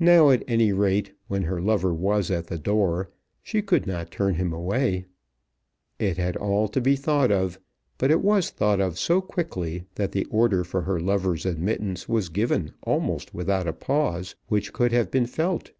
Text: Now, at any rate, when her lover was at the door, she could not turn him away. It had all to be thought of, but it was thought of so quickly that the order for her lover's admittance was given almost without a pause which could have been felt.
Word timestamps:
Now, 0.00 0.30
at 0.30 0.42
any 0.48 0.72
rate, 0.72 1.12
when 1.28 1.42
her 1.42 1.60
lover 1.60 1.92
was 1.92 2.30
at 2.30 2.46
the 2.46 2.58
door, 2.58 3.10
she 3.42 3.60
could 3.60 3.86
not 3.86 4.10
turn 4.10 4.36
him 4.36 4.50
away. 4.50 5.04
It 5.98 6.16
had 6.16 6.38
all 6.38 6.68
to 6.68 6.80
be 6.80 6.96
thought 6.96 7.30
of, 7.30 7.60
but 7.98 8.10
it 8.10 8.22
was 8.22 8.48
thought 8.48 8.80
of 8.80 8.98
so 8.98 9.20
quickly 9.20 9.84
that 9.96 10.12
the 10.12 10.24
order 10.30 10.64
for 10.64 10.80
her 10.80 10.98
lover's 10.98 11.44
admittance 11.44 12.08
was 12.08 12.30
given 12.30 12.72
almost 12.84 13.34
without 13.34 13.68
a 13.68 13.74
pause 13.74 14.36
which 14.48 14.72
could 14.72 14.90
have 14.92 15.10
been 15.10 15.26
felt. 15.26 15.72